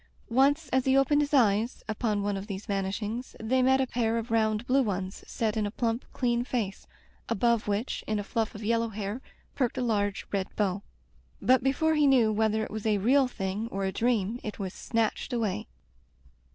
Once 0.31 0.67
as 0.69 0.85
he 0.85 0.97
opened 0.97 1.21
his 1.21 1.31
eyes 1.31 1.83
upon 1.87 2.23
one 2.23 2.35
of 2.35 2.47
these 2.47 2.65
vanish 2.65 3.03
ings, 3.03 3.35
they 3.39 3.61
met 3.61 3.79
a 3.79 3.85
pair 3.85 4.17
of 4.17 4.31
round 4.31 4.65
blue 4.65 4.81
ones 4.81 5.23
set 5.27 5.55
in 5.55 5.67
a 5.67 5.69
plump 5.69 6.05
clean 6.11 6.43
face, 6.43 6.87
above 7.29 7.67
which, 7.67 8.03
in 8.07 8.17
a 8.17 8.23
fluflF 8.23 8.55
of 8.55 8.63
yellow 8.63 8.89
hair, 8.89 9.21
perked 9.53 9.77
a 9.77 9.81
large 9.83 10.25
red 10.31 10.47
bow; 10.55 10.81
but 11.39 11.61
before 11.63 11.93
he 11.93 12.07
knew 12.07 12.31
whether 12.33 12.63
it 12.63 12.71
was 12.71 12.87
a 12.87 12.97
real 12.97 13.27
thing 13.27 13.67
or 13.67 13.85
a 13.85 13.91
dream 13.91 14.39
it 14.43 14.57
was 14.57 14.73
snatched 14.73 15.31
away. 15.33 15.67